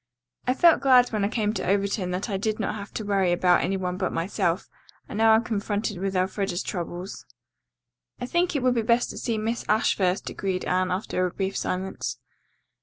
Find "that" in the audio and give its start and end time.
2.09-2.27